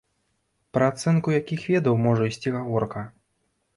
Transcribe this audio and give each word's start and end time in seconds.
Пра 0.77 0.87
ацэнку 0.93 1.35
якіх 1.39 1.61
ведаў 1.75 1.99
можа 2.07 2.23
ісці 2.33 2.55
гаворка? 2.59 3.09